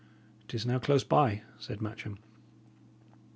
[0.45, 2.17] "It is now close by," said Matcham.